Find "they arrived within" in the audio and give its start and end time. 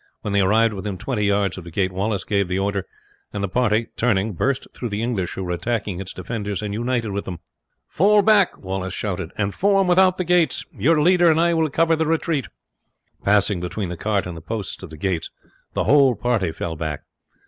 0.33-0.97